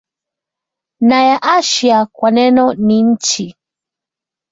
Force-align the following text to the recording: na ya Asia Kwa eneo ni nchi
na 0.99 1.23
ya 1.23 1.41
Asia 1.41 2.05
Kwa 2.05 2.29
eneo 2.37 2.73
ni 2.73 3.03
nchi 3.03 3.55